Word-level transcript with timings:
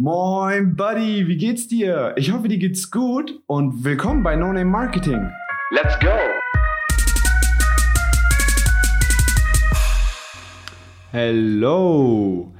Moin, 0.00 0.76
Buddy, 0.76 1.26
wie 1.26 1.36
geht's 1.36 1.66
dir? 1.66 2.14
Ich 2.16 2.30
hoffe, 2.30 2.46
dir 2.46 2.58
geht's 2.58 2.88
gut 2.92 3.40
und 3.48 3.82
willkommen 3.82 4.22
bei 4.22 4.36
No 4.36 4.46
Name 4.52 4.64
Marketing. 4.64 5.28
Let's 5.72 5.98
go! 5.98 6.06
Hello! 11.10 12.52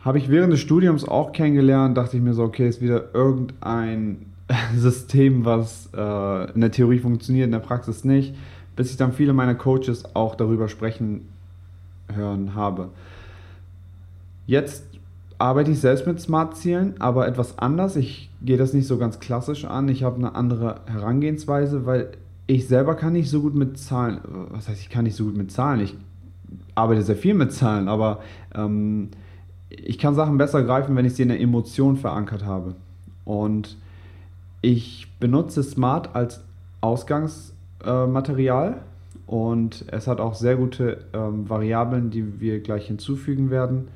habe 0.00 0.18
ich 0.18 0.30
während 0.30 0.52
des 0.52 0.60
Studiums 0.60 1.06
auch 1.06 1.32
kennengelernt, 1.32 1.96
dachte 1.96 2.16
ich 2.16 2.22
mir 2.22 2.34
so, 2.34 2.44
okay, 2.44 2.68
ist 2.68 2.80
wieder 2.80 3.14
irgendein 3.14 4.26
System, 4.76 5.44
was 5.44 5.88
äh, 5.94 6.52
in 6.52 6.60
der 6.60 6.70
Theorie 6.70 6.98
funktioniert, 6.98 7.46
in 7.46 7.52
der 7.52 7.58
Praxis 7.58 8.04
nicht, 8.04 8.34
bis 8.76 8.90
ich 8.90 8.96
dann 8.96 9.12
viele 9.12 9.32
meiner 9.32 9.54
Coaches 9.54 10.14
auch 10.14 10.34
darüber 10.34 10.68
sprechen 10.68 11.28
hören 12.14 12.54
habe. 12.54 12.88
Jetzt 14.46 14.84
arbeite 15.38 15.70
ich 15.70 15.80
selbst 15.80 16.06
mit 16.06 16.20
Smart-Zielen, 16.20 17.00
aber 17.00 17.28
etwas 17.28 17.58
anders. 17.58 17.96
Ich 17.96 18.30
gehe 18.42 18.56
das 18.56 18.72
nicht 18.72 18.86
so 18.86 18.98
ganz 18.98 19.20
klassisch 19.20 19.64
an. 19.64 19.88
Ich 19.88 20.02
habe 20.02 20.16
eine 20.16 20.34
andere 20.34 20.80
Herangehensweise, 20.86 21.86
weil 21.86 22.12
ich 22.46 22.66
selber 22.66 22.94
kann 22.94 23.12
nicht 23.12 23.30
so 23.30 23.42
gut 23.42 23.54
mit 23.54 23.78
Zahlen. 23.78 24.20
Was 24.50 24.68
heißt, 24.68 24.80
ich 24.80 24.88
kann 24.88 25.04
nicht 25.04 25.16
so 25.16 25.24
gut 25.24 25.36
mit 25.36 25.52
Zahlen? 25.52 25.80
Ich 25.80 25.94
arbeite 26.74 27.02
sehr 27.02 27.16
viel 27.16 27.34
mit 27.34 27.52
Zahlen, 27.52 27.88
aber 27.88 28.20
ähm, 28.54 29.10
ich 29.70 29.98
kann 29.98 30.14
Sachen 30.14 30.38
besser 30.38 30.62
greifen, 30.62 30.96
wenn 30.96 31.04
ich 31.04 31.14
sie 31.14 31.22
in 31.22 31.28
der 31.28 31.40
Emotion 31.40 31.96
verankert 31.96 32.44
habe. 32.44 32.74
Und 33.24 33.76
ich 34.62 35.08
benutze 35.20 35.62
Smart 35.62 36.14
als 36.14 36.42
Ausgangsmaterial 36.80 38.72
äh, 38.72 39.30
und 39.30 39.84
es 39.88 40.06
hat 40.06 40.20
auch 40.20 40.34
sehr 40.34 40.56
gute 40.56 41.04
ähm, 41.12 41.48
Variablen, 41.48 42.10
die 42.10 42.40
wir 42.40 42.60
gleich 42.60 42.86
hinzufügen 42.86 43.50
werden, 43.50 43.88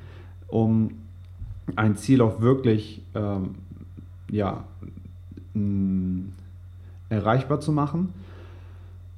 um 0.49 0.91
ein 1.77 1.97
Ziel 1.97 2.21
auch 2.21 2.41
wirklich 2.41 3.03
ähm, 3.15 3.55
ja, 4.31 4.65
mh, 5.55 6.25
erreichbar 7.09 7.61
zu 7.61 7.73
machen. 7.73 8.13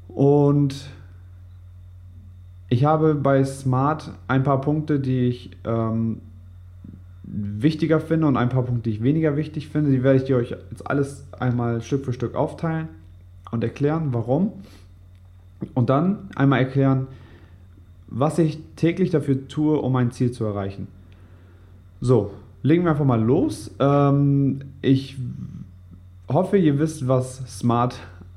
Und 0.09 0.88
ich 2.69 2.84
habe 2.84 3.15
bei 3.15 3.44
Smart 3.44 4.12
ein 4.28 4.44
paar 4.44 4.60
Punkte, 4.60 5.00
die 5.00 5.26
ich 5.26 5.50
ähm, 5.65 6.21
wichtiger 7.37 8.00
finde 8.00 8.27
und 8.27 8.37
ein 8.37 8.49
paar 8.49 8.62
Punkte, 8.62 8.91
die 8.91 8.97
ich 8.97 9.03
weniger 9.03 9.37
wichtig 9.37 9.69
finde. 9.69 9.91
Die 9.91 10.03
werde 10.03 10.19
ich 10.19 10.25
dir 10.25 10.37
euch 10.37 10.50
jetzt 10.50 10.89
alles 10.89 11.27
einmal 11.39 11.81
Stück 11.83 12.05
für 12.05 12.12
Stück 12.12 12.34
aufteilen 12.34 12.89
und 13.50 13.65
erklären, 13.65 14.09
warum. 14.12 14.53
Und 15.75 15.91
dann 15.91 16.28
einmal 16.34 16.61
erklären, 16.61 17.06
was 18.06 18.39
ich 18.39 18.59
täglich 18.77 19.11
dafür 19.11 19.49
tue, 19.49 19.78
um 19.78 19.93
mein 19.93 20.11
Ziel 20.11 20.31
zu 20.31 20.45
erreichen. 20.45 20.89
So, 22.00 22.33
legen 22.62 22.84
wir 22.84 22.91
einfach 22.91 23.05
mal 23.05 23.22
los. 23.22 23.75
Ähm, 23.78 24.61
ich 24.83 25.16
hoffe, 26.28 26.56
ihr 26.59 26.78
wisst, 26.78 27.09
was 27.09 27.39
Smart 27.59 27.97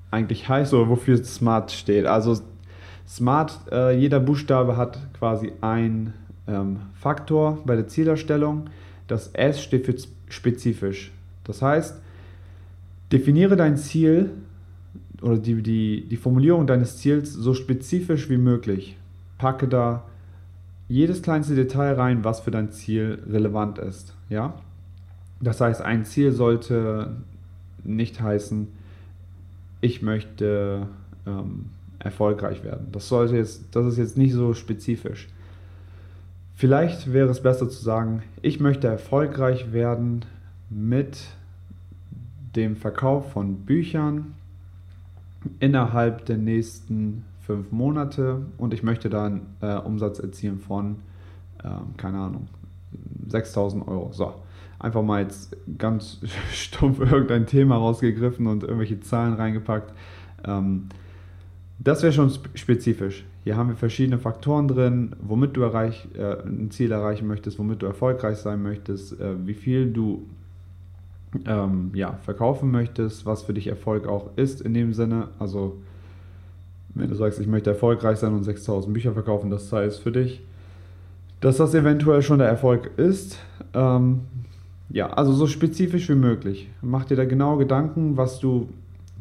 eigentlich 0.09 0.47
heißt 0.47 0.74
oder 0.74 0.90
wofür 0.90 1.24
Smart 1.24 1.72
steht. 1.72 2.06
Also 2.06 2.40
Smart, 3.08 3.59
äh, 3.72 3.97
jeder 3.97 4.19
Buchstabe 4.19 4.78
hat 4.78 5.00
quasi 5.18 5.52
ein 5.62 6.14
ähm, 6.47 6.78
Faktor 6.94 7.59
bei 7.66 7.75
der 7.75 7.88
Zielerstellung. 7.88 8.69
Das 9.07 9.29
S 9.29 9.62
steht 9.62 9.85
für 9.85 9.95
spezifisch. 10.29 11.12
Das 11.44 11.62
heißt, 11.62 12.00
definiere 13.12 13.56
dein 13.56 13.78
Ziel 13.78 14.31
oder 15.22 15.38
die, 15.38 15.62
die, 15.62 16.06
die 16.07 16.18
Formulierung 16.18 16.68
deines 16.68 16.97
Ziels 16.97 17.34
so 17.34 17.53
spezifisch 17.53 18.29
wie 18.29 18.38
möglich. 18.38 18.97
Packe 19.38 19.67
da 19.67 20.03
jedes 20.90 21.22
kleinste 21.22 21.56
Detail 21.56 21.94
rein, 21.94 22.23
was 22.23 22.41
für 22.41 22.51
dein 22.51 22.72
Ziel 22.72 23.19
relevant 23.29 23.78
ist. 23.78 24.16
Ja? 24.29 24.56
Das 25.41 25.62
heißt, 25.62 25.81
ein 25.81 26.06
Ziel 26.06 26.31
sollte 26.31 27.17
nicht 27.84 28.22
heißen, 28.22 28.67
ich 29.81 30.01
möchte 30.01 30.88
ähm, 31.25 31.66
erfolgreich 32.00 32.63
werden. 32.63 32.88
Das 32.91 33.07
sollte 33.07 33.35
jetzt, 33.35 33.63
das 33.72 33.85
ist 33.85 33.97
jetzt 33.97 34.17
nicht 34.17 34.34
so 34.34 34.53
spezifisch. 34.53 35.28
Vielleicht 36.57 37.13
wäre 37.13 37.29
es 37.29 37.44
besser 37.44 37.69
zu 37.69 37.79
sagen, 37.79 38.23
ich 38.41 38.59
möchte 38.59 38.88
erfolgreich 38.88 39.73
werden 39.73 40.25
mit 40.72 41.19
dem 42.56 42.75
Verkauf 42.75 43.31
von 43.31 43.57
Büchern 43.57 44.34
innerhalb 45.59 46.25
der 46.25 46.38
nächsten 46.38 47.25
fünf 47.46 47.72
Monate 47.72 48.41
und 48.57 48.73
ich 48.73 48.81
möchte 48.81 49.07
dann 49.07 49.41
äh, 49.62 49.75
Umsatz 49.75 50.17
erzielen 50.17 50.57
von, 50.57 50.96
äh, 51.63 51.69
keine 51.96 52.17
Ahnung, 52.17 52.47
6000 53.28 53.88
Euro. 53.88 54.12
So, 54.12 54.34
einfach 54.79 55.03
mal 55.03 55.22
jetzt 55.22 55.56
ganz 55.78 56.22
stumpf 56.51 57.00
irgendein 57.01 57.46
Thema 57.46 57.75
rausgegriffen 57.75 58.47
und 58.47 58.63
irgendwelche 58.63 58.99
Zahlen 59.02 59.35
reingepackt. 59.35 59.93
Ähm, 60.43 60.90
das 61.78 62.02
wäre 62.02 62.14
schon 62.14 62.31
spezifisch. 62.55 63.26
Hier 63.47 63.55
haben 63.55 63.70
wir 63.70 63.78
verschiedene 63.78 64.20
Faktoren 64.20 64.67
drin, 64.67 65.16
womit 65.22 65.55
du 65.55 65.61
erreich, 65.61 66.05
äh, 66.17 66.46
ein 66.46 66.70
Ziel 66.70 66.91
erreichen 66.91 67.28
möchtest, 67.28 67.58
womit 67.58 67.82
du 67.82 67.85
erfolgreich 67.85 68.40
sein 68.40 68.61
möchtest, 68.61 69.17
äh, 69.22 69.35
wie 69.46 69.53
viel 69.53 69.90
du 69.90 70.23
ähm, 71.46 71.91
ja, 71.94 72.20
verkaufen 72.23 72.72
möchtest, 72.72 73.26
was 73.26 73.44
für 73.44 73.53
dich 73.53 73.67
Erfolg 73.67 74.05
auch 74.05 74.32
ist 74.35 74.59
in 74.59 74.73
dem 74.73 74.91
Sinne. 74.91 75.29
Also 75.40 75.78
wenn 76.94 77.08
du 77.08 77.16
sagst, 77.16 77.40
ich 77.40 77.47
möchte 77.47 77.70
erfolgreich 77.70 78.17
sein 78.17 78.34
und 78.34 78.44
6000 78.44 78.94
Bücher 78.94 79.14
verkaufen, 79.14 79.50
das 79.50 79.72
heißt 79.72 80.02
für 80.02 80.11
dich, 80.11 80.43
dass 81.40 81.55
das 81.55 81.73
eventuell 81.73 82.23
schon 82.23 82.40
der 82.40 82.50
Erfolg 82.50 82.91
ist. 82.97 83.40
Ähm, 83.73 84.23
ja, 84.90 85.08
also 85.11 85.32
so 85.32 85.47
spezifisch 85.47 86.09
wie 86.09 86.16
möglich. 86.16 86.70
Mach 86.82 87.05
dir 87.05 87.16
da 87.16 87.23
genau 87.23 87.55
Gedanken, 87.55 88.17
was 88.17 88.41
du 88.41 88.67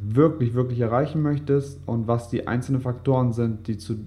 wirklich, 0.03 0.55
wirklich 0.55 0.81
erreichen 0.81 1.23
möchtest 1.23 1.79
und 1.87 2.09
was 2.09 2.29
die 2.29 2.49
einzelnen 2.49 2.81
Faktoren 2.81 3.33
sind, 3.33 3.69
die 3.69 3.79
zu 3.79 3.99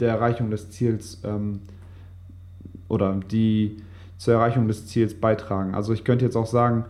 der 0.00 0.08
Erreichung 0.08 0.50
des 0.50 0.70
Ziels 0.70 1.20
ähm, 1.24 1.60
oder 2.88 3.20
die 3.30 3.76
zur 4.16 4.34
Erreichung 4.34 4.68
des 4.68 4.86
Ziels 4.86 5.14
beitragen. 5.14 5.74
Also 5.74 5.92
ich 5.92 6.04
könnte 6.04 6.24
jetzt 6.24 6.36
auch 6.36 6.46
sagen, 6.46 6.84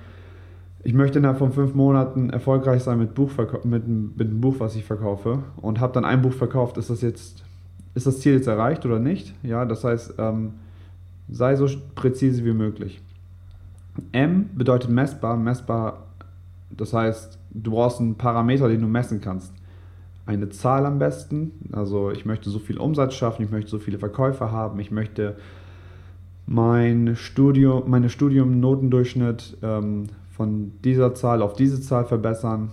ich 0.83 0.95
möchte 0.95 1.19
innerhalb 1.19 1.39
von 1.39 1.53
fünf 1.53 1.75
Monaten 1.75 2.31
erfolgreich 2.31 2.83
sein 2.83 2.99
mit, 2.99 3.17
mit, 3.65 3.87
mit 3.87 4.29
einem 4.29 4.41
Buch, 4.41 4.57
was 4.59 4.77
ich 4.77 4.85
verkaufe 4.85 5.41
und 5.61 5.79
habe 5.79 5.93
dann 5.93 6.05
ein 6.05 6.23
Buch 6.23 6.33
verkauft. 6.33 6.79
Ist 6.79 6.91
das 6.91 7.03
jetzt, 7.03 7.45
ist 7.95 8.07
das 8.07 8.21
Ziel 8.21 8.35
jetzt 8.35 8.47
erreicht 8.47 8.87
oder 8.87 8.99
nicht? 8.99 9.35
Ja, 9.43 9.65
das 9.65 9.85
heißt, 9.85 10.15
ähm, 10.19 10.55
sei 11.29 11.55
so 11.57 11.69
präzise 11.95 12.45
wie 12.45 12.53
möglich. 12.53 13.01
M 14.13 14.49
bedeutet 14.55 14.91
messbar. 14.91 15.37
Messbar, 15.37 16.07
das 16.71 16.95
heißt, 16.95 17.39
du 17.51 17.73
brauchst 17.73 18.01
einen 18.01 18.15
Parameter, 18.15 18.69
den 18.69 18.81
du 18.81 18.89
messen 18.89 19.21
kannst. 19.21 19.53
Eine 20.27 20.49
Zahl 20.51 20.87
am 20.87 20.99
besten. 20.99 21.53
Also 21.73 22.11
ich 22.11 22.25
möchte 22.25 22.51
so 22.51 22.59
viel 22.59 22.79
Umsatz 22.79 23.15
schaffen, 23.15 23.45
ich 23.45 23.51
möchte 23.51 23.71
so 23.71 23.79
viele 23.79 23.99
Verkäufer 23.99 24.53
haben, 24.53 24.79
ich 24.81 24.91
möchte 24.91 25.37
mein 26.47 27.17
Studium, 27.17 27.89
meine 27.89 28.11
Studium-Notendurchschnitt 28.11 29.57
ähm, 29.63 30.07
von 30.31 30.73
dieser 30.85 31.15
Zahl 31.15 31.43
auf 31.43 31.55
diese 31.55 31.81
Zahl 31.81 32.05
verbessern. 32.05 32.71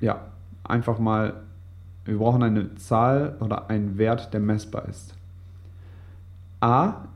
Ja, 0.00 0.26
einfach 0.64 0.98
mal, 0.98 1.34
wir 2.04 2.18
brauchen 2.18 2.42
eine 2.42 2.74
Zahl 2.76 3.36
oder 3.40 3.70
einen 3.70 3.98
Wert, 3.98 4.32
der 4.32 4.40
messbar 4.40 4.88
ist. 4.88 5.14
A 6.60 7.08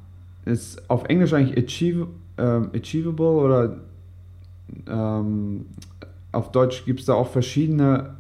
ist 0.45 0.89
auf 0.91 1.05
Englisch 1.05 1.33
eigentlich 1.33 1.65
achieve, 1.65 2.09
ähm, 2.39 2.71
achievable 2.75 3.27
oder 3.27 3.77
ähm, 4.89 5.67
auf 6.33 6.53
Deutsch 6.53 6.85
gibt 6.85 7.01
es 7.01 7.07
da 7.07 7.15
auch 7.15 7.29
verschiedene 7.29 8.16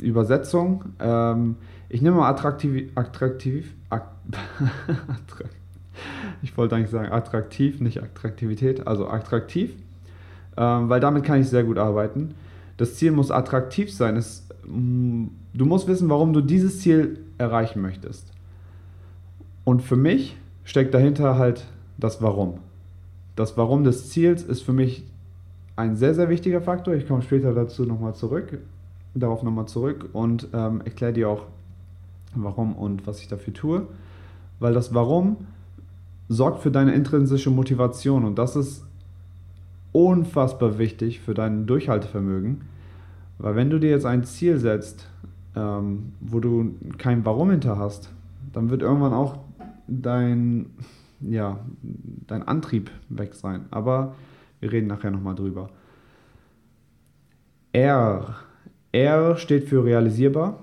Übersetzungen. 0.00 0.94
Ähm, 1.00 1.56
ich 1.88 2.02
nehme 2.02 2.16
mal 2.16 2.28
attraktiv, 2.28 2.90
attraktiv, 2.94 3.72
ich 6.42 6.56
wollte 6.56 6.76
eigentlich 6.76 6.90
sagen 6.90 7.12
attraktiv, 7.12 7.80
nicht 7.80 8.02
Attraktivität, 8.02 8.86
also 8.86 9.08
attraktiv 9.08 9.70
ähm, 10.56 10.88
weil 10.88 11.00
damit 11.00 11.24
kann 11.24 11.40
ich 11.40 11.48
sehr 11.48 11.64
gut 11.64 11.78
arbeiten. 11.78 12.34
Das 12.76 12.94
Ziel 12.96 13.12
muss 13.12 13.30
attraktiv 13.30 13.92
sein. 13.92 14.16
Es, 14.16 14.48
mm, 14.66 15.26
du 15.54 15.66
musst 15.66 15.86
wissen, 15.88 16.08
warum 16.08 16.32
du 16.32 16.40
dieses 16.40 16.80
Ziel 16.80 17.18
erreichen 17.38 17.80
möchtest. 17.82 18.32
Und 19.64 19.82
für 19.82 19.96
mich 19.96 20.36
steckt 20.64 20.94
dahinter 20.94 21.36
halt 21.36 21.66
das 21.98 22.22
Warum. 22.22 22.58
Das 23.34 23.56
Warum 23.56 23.84
des 23.84 24.10
Ziels 24.10 24.42
ist 24.42 24.62
für 24.62 24.72
mich 24.72 25.04
ein 25.76 25.96
sehr, 25.96 26.14
sehr 26.14 26.30
wichtiger 26.30 26.62
Faktor. 26.62 26.94
Ich 26.94 27.06
komme 27.06 27.22
später 27.22 27.52
dazu 27.52 27.84
nochmal 27.84 28.14
zurück, 28.14 28.58
darauf 29.16 29.42
nochmal 29.42 29.66
zurück 29.66 30.10
und 30.12 30.48
ähm, 30.52 30.80
erkläre 30.82 31.12
dir 31.12 31.28
auch, 31.28 31.46
warum 32.34 32.74
und 32.74 33.06
was 33.06 33.20
ich 33.20 33.28
dafür 33.28 33.54
tue. 33.54 33.86
Weil 34.58 34.74
das 34.74 34.94
Warum 34.94 35.36
sorgt 36.28 36.60
für 36.60 36.70
deine 36.70 36.94
intrinsische 36.94 37.50
Motivation 37.50 38.24
und 38.24 38.38
das 38.38 38.56
ist 38.56 38.84
unfassbar 39.92 40.78
wichtig 40.78 41.20
für 41.20 41.34
dein 41.34 41.66
Durchhaltevermögen. 41.66 42.62
Weil 43.38 43.56
wenn 43.56 43.70
du 43.70 43.78
dir 43.78 43.90
jetzt 43.90 44.06
ein 44.06 44.24
Ziel 44.24 44.58
setzt, 44.58 45.08
ähm, 45.54 46.12
wo 46.20 46.40
du 46.40 46.74
kein 46.98 47.24
Warum 47.24 47.50
hinter 47.50 47.78
hast, 47.78 48.10
dann 48.52 48.70
wird 48.70 48.82
irgendwann 48.82 49.12
auch 49.12 49.38
dein, 49.86 50.66
ja, 51.20 51.58
dein 52.26 52.42
Antrieb 52.42 52.90
weg 53.08 53.34
sein. 53.34 53.66
Aber 53.70 54.14
wir 54.60 54.72
reden 54.72 54.86
nachher 54.86 55.10
nochmal 55.10 55.34
drüber. 55.34 55.70
R. 57.72 58.34
R 58.92 59.36
steht 59.36 59.68
für 59.68 59.84
realisierbar. 59.84 60.60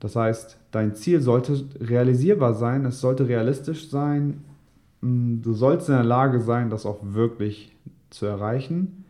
Das 0.00 0.16
heißt, 0.16 0.58
dein 0.70 0.94
Ziel 0.94 1.20
sollte 1.20 1.64
realisierbar 1.80 2.54
sein, 2.54 2.84
es 2.84 3.00
sollte 3.00 3.28
realistisch 3.28 3.90
sein. 3.90 4.44
Du 5.00 5.52
sollst 5.52 5.88
in 5.88 5.94
der 5.94 6.04
Lage 6.04 6.40
sein, 6.40 6.70
das 6.70 6.86
auch 6.86 6.98
wirklich 7.02 7.76
zu 8.10 8.26
erreichen. 8.26 9.04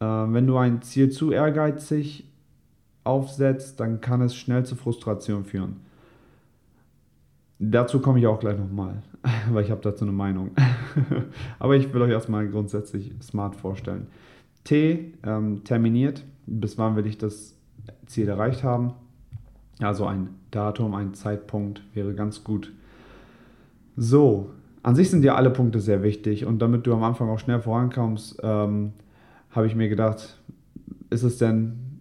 Äh, 0.00 0.04
wenn 0.04 0.46
du 0.46 0.56
ein 0.56 0.82
Ziel 0.82 1.10
zu 1.10 1.32
ehrgeizig 1.32 2.26
aufsetzt, 3.04 3.80
dann 3.80 4.00
kann 4.00 4.20
es 4.20 4.34
schnell 4.34 4.64
zu 4.64 4.76
Frustration 4.76 5.44
führen. 5.44 5.76
Dazu 7.58 8.00
komme 8.00 8.18
ich 8.18 8.26
auch 8.26 8.40
gleich 8.40 8.58
nochmal, 8.58 9.02
weil 9.50 9.64
ich 9.64 9.70
habe 9.70 9.80
dazu 9.80 10.04
eine 10.04 10.12
Meinung. 10.12 10.50
Aber 11.58 11.76
ich 11.76 11.92
will 11.92 12.02
euch 12.02 12.10
erstmal 12.10 12.48
grundsätzlich 12.48 13.12
smart 13.22 13.54
vorstellen. 13.54 14.08
T 14.64 15.14
ähm, 15.24 15.62
terminiert, 15.64 16.24
bis 16.46 16.78
wann 16.78 16.96
will 16.96 17.06
ich 17.06 17.18
das 17.18 17.56
Ziel 18.06 18.28
erreicht 18.28 18.62
haben. 18.62 18.92
Also 19.80 20.06
ein 20.06 20.30
Datum, 20.50 20.94
ein 20.94 21.14
Zeitpunkt 21.14 21.82
wäre 21.94 22.14
ganz 22.14 22.44
gut. 22.44 22.72
So, 23.96 24.50
an 24.82 24.94
sich 24.94 25.10
sind 25.10 25.24
ja 25.24 25.34
alle 25.34 25.50
Punkte 25.50 25.80
sehr 25.80 26.02
wichtig 26.02 26.44
und 26.44 26.60
damit 26.60 26.86
du 26.86 26.92
am 26.92 27.02
Anfang 27.02 27.28
auch 27.28 27.38
schnell 27.38 27.60
vorankommst, 27.60 28.40
ähm, 28.42 28.92
habe 29.50 29.66
ich 29.66 29.74
mir 29.74 29.88
gedacht, 29.88 30.40
ist 31.10 31.22
es 31.22 31.38
denn 31.38 32.00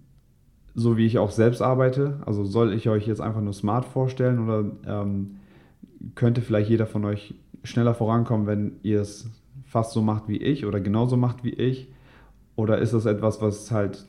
so, 0.73 0.97
wie 0.97 1.05
ich 1.05 1.19
auch 1.19 1.31
selbst 1.31 1.61
arbeite? 1.61 2.21
Also 2.25 2.45
soll 2.45 2.73
ich 2.73 2.87
euch 2.87 3.05
jetzt 3.05 3.21
einfach 3.21 3.41
nur 3.41 3.53
smart 3.53 3.85
vorstellen 3.85 4.39
oder 4.39 4.71
ähm, 4.87 5.35
könnte 6.15 6.41
vielleicht 6.41 6.69
jeder 6.69 6.87
von 6.87 7.03
euch 7.05 7.35
schneller 7.63 7.93
vorankommen, 7.93 8.47
wenn 8.47 8.73
ihr 8.83 9.01
es 9.01 9.29
fast 9.65 9.91
so 9.91 10.01
macht 10.01 10.27
wie 10.27 10.37
ich 10.37 10.65
oder 10.65 10.79
genauso 10.79 11.17
macht 11.17 11.43
wie 11.43 11.53
ich? 11.53 11.89
Oder 12.55 12.79
ist 12.79 12.93
das 12.93 13.05
etwas, 13.05 13.41
was 13.41 13.71
halt 13.71 14.05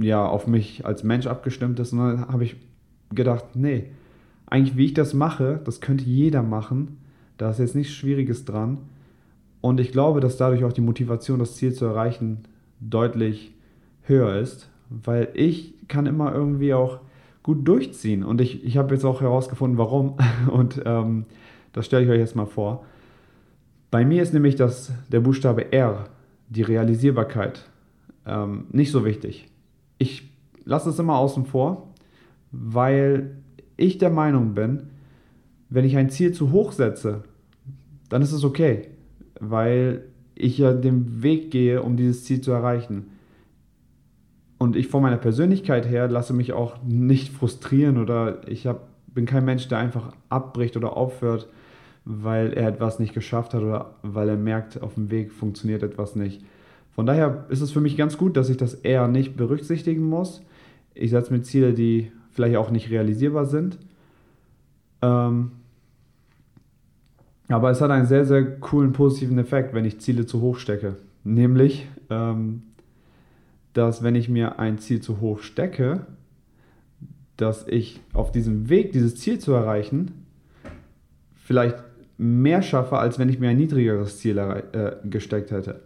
ja 0.00 0.26
auf 0.26 0.46
mich 0.46 0.84
als 0.86 1.04
Mensch 1.04 1.26
abgestimmt 1.26 1.78
ist? 1.80 1.92
Und 1.92 1.98
dann 1.98 2.28
habe 2.28 2.44
ich 2.44 2.56
gedacht, 3.14 3.44
nee, 3.54 3.90
eigentlich 4.46 4.76
wie 4.76 4.86
ich 4.86 4.94
das 4.94 5.14
mache, 5.14 5.60
das 5.64 5.80
könnte 5.80 6.04
jeder 6.04 6.42
machen 6.42 6.98
da 7.38 7.50
ist 7.50 7.58
jetzt 7.58 7.74
nichts 7.74 7.92
Schwieriges 7.92 8.44
dran. 8.44 8.78
Und 9.60 9.80
ich 9.80 9.92
glaube, 9.92 10.20
dass 10.20 10.36
dadurch 10.36 10.64
auch 10.64 10.72
die 10.72 10.80
Motivation, 10.80 11.38
das 11.38 11.56
Ziel 11.56 11.72
zu 11.72 11.84
erreichen, 11.84 12.44
deutlich 12.80 13.52
höher 14.02 14.36
ist, 14.36 14.68
weil 14.88 15.28
ich 15.34 15.74
kann 15.88 16.06
immer 16.06 16.32
irgendwie 16.32 16.74
auch 16.74 17.00
gut 17.42 17.66
durchziehen. 17.66 18.24
Und 18.24 18.40
ich, 18.40 18.64
ich 18.64 18.76
habe 18.76 18.94
jetzt 18.94 19.04
auch 19.04 19.20
herausgefunden, 19.20 19.78
warum. 19.78 20.16
Und 20.50 20.82
ähm, 20.84 21.26
das 21.72 21.86
stelle 21.86 22.04
ich 22.04 22.10
euch 22.10 22.18
jetzt 22.18 22.36
mal 22.36 22.46
vor. 22.46 22.84
Bei 23.90 24.04
mir 24.04 24.22
ist 24.22 24.34
nämlich 24.34 24.56
das, 24.56 24.92
der 25.10 25.20
Buchstabe 25.20 25.72
R, 25.72 26.08
die 26.48 26.62
Realisierbarkeit, 26.62 27.68
ähm, 28.26 28.66
nicht 28.70 28.90
so 28.90 29.04
wichtig. 29.04 29.48
Ich 29.98 30.30
lasse 30.64 30.90
es 30.90 30.98
immer 30.98 31.16
außen 31.16 31.46
vor, 31.46 31.94
weil 32.52 33.36
ich 33.76 33.98
der 33.98 34.10
Meinung 34.10 34.54
bin, 34.54 34.90
wenn 35.68 35.84
ich 35.84 35.96
ein 35.96 36.10
Ziel 36.10 36.32
zu 36.32 36.52
hoch 36.52 36.72
setze, 36.72 37.24
dann 38.08 38.22
ist 38.22 38.32
es 38.32 38.44
okay, 38.44 38.88
weil 39.40 40.04
ich 40.34 40.58
ja 40.58 40.72
den 40.72 41.22
Weg 41.22 41.50
gehe, 41.50 41.82
um 41.82 41.96
dieses 41.96 42.24
Ziel 42.24 42.40
zu 42.40 42.52
erreichen. 42.52 43.10
Und 44.58 44.76
ich 44.76 44.88
von 44.88 45.02
meiner 45.02 45.16
Persönlichkeit 45.16 45.88
her 45.88 46.08
lasse 46.08 46.32
mich 46.32 46.52
auch 46.52 46.82
nicht 46.82 47.32
frustrieren 47.32 47.98
oder 47.98 48.46
ich 48.48 48.66
hab, 48.66 48.88
bin 49.06 49.26
kein 49.26 49.44
Mensch, 49.44 49.68
der 49.68 49.78
einfach 49.78 50.12
abbricht 50.28 50.76
oder 50.76 50.96
aufhört, 50.96 51.48
weil 52.04 52.52
er 52.52 52.68
etwas 52.68 52.98
nicht 52.98 53.14
geschafft 53.14 53.52
hat 53.52 53.62
oder 53.62 53.94
weil 54.02 54.28
er 54.28 54.36
merkt, 54.36 54.82
auf 54.82 54.94
dem 54.94 55.10
Weg 55.10 55.32
funktioniert 55.32 55.82
etwas 55.82 56.16
nicht. 56.16 56.42
Von 56.96 57.06
daher 57.06 57.46
ist 57.50 57.60
es 57.60 57.70
für 57.70 57.80
mich 57.80 57.96
ganz 57.96 58.18
gut, 58.18 58.36
dass 58.36 58.50
ich 58.50 58.56
das 58.56 58.74
eher 58.74 59.06
nicht 59.06 59.36
berücksichtigen 59.36 60.02
muss. 60.02 60.42
Ich 60.94 61.10
setze 61.10 61.32
mir 61.32 61.42
Ziele, 61.42 61.72
die 61.72 62.10
vielleicht 62.32 62.56
auch 62.56 62.70
nicht 62.70 62.90
realisierbar 62.90 63.46
sind 63.46 63.78
ähm, 65.02 65.52
aber 67.48 67.70
es 67.70 67.80
hat 67.80 67.90
einen 67.90 68.06
sehr, 68.06 68.24
sehr 68.24 68.58
coolen 68.58 68.92
positiven 68.92 69.38
Effekt, 69.38 69.72
wenn 69.74 69.84
ich 69.84 70.00
Ziele 70.00 70.26
zu 70.26 70.40
hoch 70.40 70.58
stecke. 70.58 70.96
Nämlich, 71.22 71.86
ähm, 72.10 72.62
dass 73.72 74.02
wenn 74.02 74.14
ich 74.14 74.28
mir 74.28 74.58
ein 74.58 74.78
Ziel 74.78 75.00
zu 75.00 75.20
hoch 75.20 75.40
stecke, 75.40 76.06
dass 77.36 77.68
ich 77.68 78.00
auf 78.14 78.32
diesem 78.32 78.68
Weg, 78.68 78.92
dieses 78.92 79.16
Ziel 79.16 79.38
zu 79.38 79.52
erreichen, 79.52 80.26
vielleicht 81.34 81.76
mehr 82.18 82.62
schaffe, 82.62 82.98
als 82.98 83.18
wenn 83.18 83.28
ich 83.28 83.38
mir 83.38 83.50
ein 83.50 83.58
niedrigeres 83.58 84.18
Ziel 84.18 84.38
äh, 84.38 84.96
gesteckt 85.04 85.50
hätte. 85.50 85.82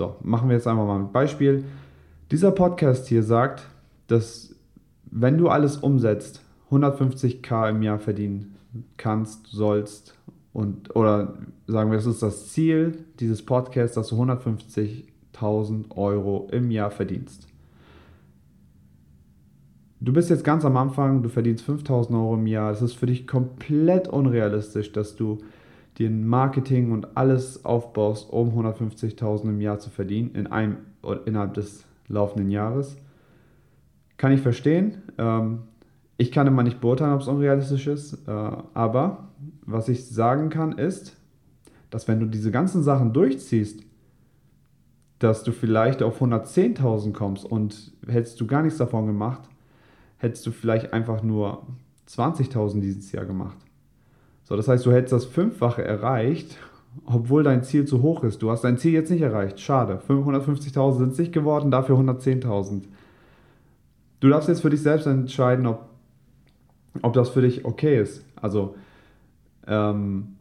So, 0.00 0.16
machen 0.22 0.48
wir 0.48 0.56
jetzt 0.56 0.66
einfach 0.66 0.86
mal 0.86 0.98
ein 0.98 1.12
Beispiel. 1.12 1.62
Dieser 2.30 2.52
Podcast 2.52 3.06
hier 3.08 3.22
sagt, 3.22 3.66
dass 4.06 4.54
wenn 5.10 5.36
du 5.36 5.50
alles 5.50 5.76
umsetzt, 5.76 6.40
150k 6.70 7.68
im 7.68 7.82
Jahr 7.82 7.98
verdienen 7.98 8.56
kannst, 8.96 9.48
sollst 9.48 10.16
und 10.54 10.96
oder 10.96 11.34
sagen 11.66 11.90
wir, 11.90 11.98
das 11.98 12.06
ist 12.06 12.22
das 12.22 12.48
Ziel 12.48 13.04
dieses 13.18 13.44
Podcasts, 13.44 13.94
dass 13.94 14.08
du 14.08 14.14
150.000 14.14 15.94
Euro 15.94 16.48
im 16.50 16.70
Jahr 16.70 16.90
verdienst. 16.90 17.46
Du 20.00 20.14
bist 20.14 20.30
jetzt 20.30 20.44
ganz 20.44 20.64
am 20.64 20.78
Anfang, 20.78 21.22
du 21.22 21.28
verdienst 21.28 21.68
5.000 21.68 22.14
Euro 22.14 22.36
im 22.36 22.46
Jahr. 22.46 22.72
Es 22.72 22.80
ist 22.80 22.94
für 22.94 23.04
dich 23.04 23.26
komplett 23.26 24.08
unrealistisch, 24.08 24.92
dass 24.92 25.14
du 25.14 25.40
dir 25.98 26.10
Marketing 26.10 26.92
und 26.92 27.16
alles 27.16 27.64
aufbaust, 27.64 28.30
um 28.30 28.50
150.000 28.50 29.44
im 29.44 29.60
Jahr 29.60 29.78
zu 29.78 29.90
verdienen 29.90 30.34
in 30.34 30.46
einem, 30.46 30.78
innerhalb 31.26 31.54
des 31.54 31.84
laufenden 32.08 32.50
Jahres. 32.50 32.96
Kann 34.16 34.32
ich 34.32 34.40
verstehen. 34.40 35.02
Ähm, 35.18 35.60
ich 36.16 36.32
kann 36.32 36.46
immer 36.46 36.62
nicht 36.62 36.80
beurteilen, 36.80 37.14
ob 37.14 37.22
es 37.22 37.28
unrealistisch 37.28 37.86
ist, 37.86 38.28
äh, 38.28 38.30
aber 38.30 39.28
was 39.64 39.88
ich 39.88 40.06
sagen 40.06 40.50
kann 40.50 40.72
ist, 40.72 41.16
dass 41.88 42.08
wenn 42.08 42.20
du 42.20 42.26
diese 42.26 42.50
ganzen 42.50 42.82
Sachen 42.82 43.12
durchziehst, 43.12 43.82
dass 45.18 45.42
du 45.42 45.52
vielleicht 45.52 46.02
auf 46.02 46.20
110.000 46.20 47.12
kommst 47.12 47.44
und 47.44 47.92
hättest 48.06 48.40
du 48.40 48.46
gar 48.46 48.62
nichts 48.62 48.78
davon 48.78 49.06
gemacht, 49.06 49.42
hättest 50.18 50.46
du 50.46 50.50
vielleicht 50.50 50.92
einfach 50.92 51.22
nur 51.22 51.66
20.000 52.08 52.80
dieses 52.80 53.12
Jahr 53.12 53.24
gemacht. 53.24 53.56
So, 54.50 54.56
das 54.56 54.66
heißt, 54.66 54.84
du 54.84 54.90
hättest 54.90 55.12
das 55.12 55.24
Fünffache 55.26 55.84
erreicht, 55.84 56.58
obwohl 57.04 57.44
dein 57.44 57.62
Ziel 57.62 57.84
zu 57.84 58.02
hoch 58.02 58.24
ist. 58.24 58.42
Du 58.42 58.50
hast 58.50 58.62
dein 58.62 58.78
Ziel 58.78 58.92
jetzt 58.92 59.08
nicht 59.08 59.22
erreicht. 59.22 59.60
Schade. 59.60 60.00
550.000 60.08 60.98
sind 60.98 61.12
es 61.12 61.18
nicht 61.18 61.32
geworden, 61.32 61.70
dafür 61.70 61.96
110.000. 61.96 62.82
Du 64.18 64.28
darfst 64.28 64.48
jetzt 64.48 64.62
für 64.62 64.70
dich 64.70 64.82
selbst 64.82 65.06
entscheiden, 65.06 65.66
ob, 65.66 65.88
ob 67.00 67.12
das 67.12 67.28
für 67.28 67.42
dich 67.42 67.64
okay 67.64 68.00
ist. 68.00 68.24
Also, 68.34 68.74
ähm, 69.68 70.34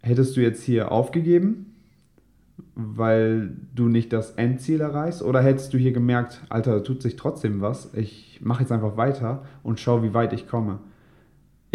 hättest 0.00 0.38
du 0.38 0.40
jetzt 0.40 0.62
hier 0.62 0.92
aufgegeben, 0.92 1.74
weil 2.74 3.54
du 3.74 3.88
nicht 3.88 4.14
das 4.14 4.30
Endziel 4.30 4.80
erreichst? 4.80 5.22
Oder 5.22 5.42
hättest 5.42 5.74
du 5.74 5.76
hier 5.76 5.92
gemerkt, 5.92 6.42
Alter, 6.48 6.76
da 6.76 6.80
tut 6.80 7.02
sich 7.02 7.16
trotzdem 7.16 7.60
was, 7.60 7.92
ich 7.92 8.40
mache 8.42 8.62
jetzt 8.62 8.72
einfach 8.72 8.96
weiter 8.96 9.44
und 9.62 9.78
schaue, 9.78 10.02
wie 10.02 10.14
weit 10.14 10.32
ich 10.32 10.48
komme? 10.48 10.78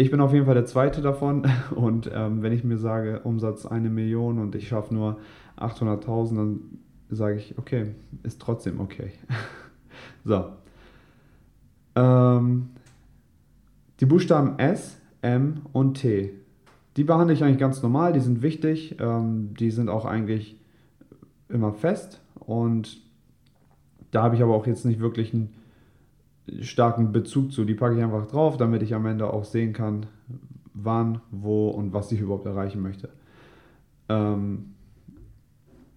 Ich 0.00 0.12
bin 0.12 0.20
auf 0.20 0.32
jeden 0.32 0.46
Fall 0.46 0.54
der 0.54 0.64
Zweite 0.64 1.02
davon 1.02 1.44
und 1.74 2.08
ähm, 2.14 2.40
wenn 2.40 2.52
ich 2.52 2.62
mir 2.62 2.78
sage, 2.78 3.20
Umsatz 3.24 3.66
eine 3.66 3.90
Million 3.90 4.38
und 4.38 4.54
ich 4.54 4.68
schaffe 4.68 4.94
nur 4.94 5.18
800.000, 5.58 6.36
dann 6.36 6.60
sage 7.10 7.36
ich, 7.36 7.58
okay, 7.58 7.96
ist 8.22 8.40
trotzdem 8.40 8.78
okay. 8.78 9.10
so. 10.24 10.52
Ähm, 11.96 12.70
die 13.98 14.06
Buchstaben 14.06 14.56
S, 14.60 15.00
M 15.20 15.62
und 15.72 15.94
T. 15.94 16.32
Die 16.96 17.02
behandle 17.02 17.34
ich 17.34 17.42
eigentlich 17.42 17.58
ganz 17.58 17.82
normal, 17.82 18.12
die 18.12 18.20
sind 18.20 18.40
wichtig, 18.40 18.96
ähm, 19.00 19.54
die 19.58 19.72
sind 19.72 19.88
auch 19.88 20.04
eigentlich 20.04 20.60
immer 21.48 21.72
fest 21.72 22.20
und 22.38 23.02
da 24.12 24.22
habe 24.22 24.36
ich 24.36 24.42
aber 24.44 24.54
auch 24.54 24.68
jetzt 24.68 24.84
nicht 24.84 25.00
wirklich 25.00 25.34
einen 25.34 25.52
starken 26.60 27.12
Bezug 27.12 27.52
zu. 27.52 27.64
Die 27.64 27.74
packe 27.74 27.96
ich 27.96 28.02
einfach 28.02 28.26
drauf, 28.26 28.56
damit 28.56 28.82
ich 28.82 28.94
am 28.94 29.06
Ende 29.06 29.32
auch 29.32 29.44
sehen 29.44 29.72
kann, 29.72 30.06
wann, 30.74 31.20
wo 31.30 31.68
und 31.68 31.92
was 31.92 32.12
ich 32.12 32.20
überhaupt 32.20 32.46
erreichen 32.46 32.82
möchte. 32.82 33.08
Ähm, 34.08 34.74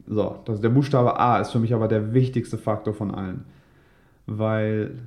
so, 0.08 0.40
das, 0.46 0.62
der 0.62 0.70
Buchstabe 0.70 1.20
A 1.20 1.40
ist 1.40 1.52
für 1.52 1.60
mich 1.60 1.74
aber 1.74 1.88
der 1.88 2.14
wichtigste 2.14 2.58
Faktor 2.58 2.94
von 2.94 3.12
allen. 3.12 3.46
Weil 4.26 5.00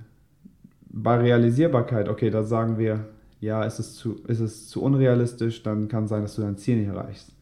bei 0.88 1.16
Realisierbarkeit, 1.16 2.08
okay, 2.08 2.30
da 2.30 2.42
sagen 2.42 2.78
wir, 2.78 3.06
ja, 3.40 3.64
ist 3.64 3.78
es, 3.78 3.94
zu, 3.94 4.16
ist 4.26 4.40
es 4.40 4.68
zu 4.68 4.82
unrealistisch, 4.82 5.62
dann 5.62 5.88
kann 5.88 6.08
sein, 6.08 6.22
dass 6.22 6.36
du 6.36 6.42
dein 6.42 6.56
Ziel 6.56 6.78
nicht 6.78 6.88
erreichst. 6.88 7.32